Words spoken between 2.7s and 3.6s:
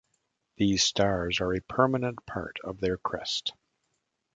their crest.